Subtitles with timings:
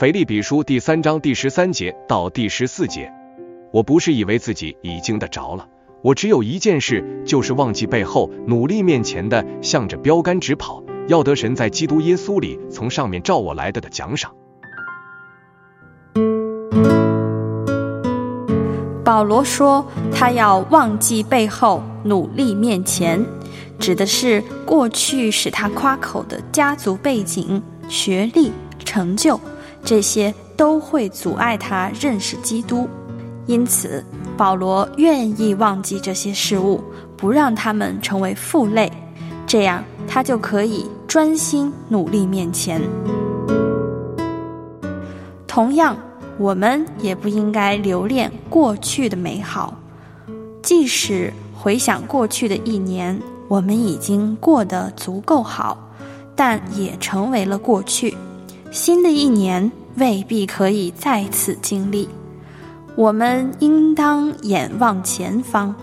[0.00, 3.12] 腓立比书第三章第十三节到第十四节，
[3.70, 5.68] 我不是以为自己已经得着了，
[6.00, 14.34] 我只有一件事，就是忘记背后，努力面前的，向着标杆直跑，要得神在基督耶稣里从上面召我来的的奖赏。
[19.04, 23.22] 保罗说，他要忘记背后，努力面前，
[23.78, 28.50] 指的是过去使他夸口的家族背景、学历、
[28.82, 29.38] 成就。
[29.82, 32.88] 这些都会阻碍他认识基督，
[33.46, 34.04] 因此
[34.36, 36.82] 保罗愿意忘记这些事物，
[37.16, 38.90] 不让他们成为负累，
[39.46, 42.80] 这样他就可以专心努力面前。
[45.46, 45.96] 同样，
[46.38, 49.74] 我们也不应该留恋过去的美好，
[50.62, 55.76] 即使回想过去的一年，我们已经过得足够好，
[56.36, 58.16] 但也成为了过去。
[58.70, 62.08] 新的一年未必可以再次经历，
[62.94, 65.74] 我们应当眼望前方，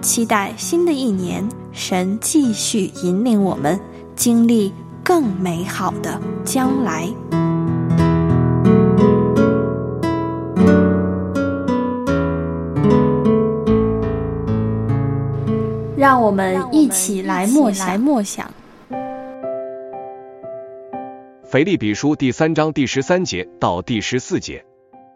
[0.00, 3.78] 期待新的一年，神继续引领我们
[4.14, 7.08] 经历更美好的将来。
[15.96, 18.48] 让我们一起来默想默想。
[21.48, 24.64] 腓立比书第三章第十三节到第十四节，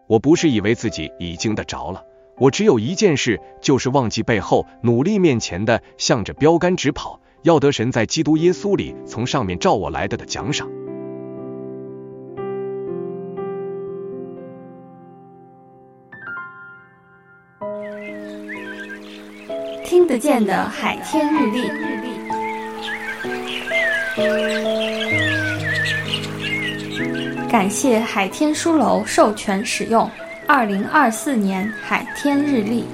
[0.07, 2.05] 我不是以为自己已经得着了，
[2.39, 10.69] 我只有一件事，就是忘记背后，努力面前的，向着标杆直跑，要得神在基督耶稣里从上面召我来的的奖赏。
[19.85, 21.91] 听得见的海天日历。
[27.51, 30.09] 感谢海天书楼授权使用
[30.47, 32.85] 二零二四年海天日历。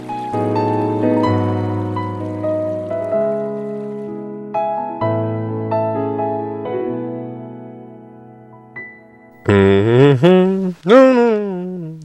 [9.45, 12.01] 嗯哼，嗯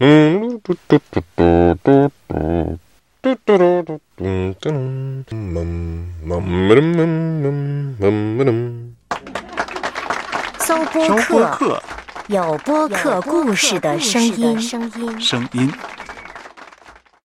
[0.00, 2.76] 嗯，嘟嘟嘟嘟嘟嘟，
[3.22, 8.00] 嘟嘟嘟嘟嘟嘟，嗯嗯嗯嗯嗯。
[8.00, 8.73] 搜
[10.94, 11.82] 播客，
[12.28, 14.60] 有播客故事的声音。
[15.20, 15.72] 声音。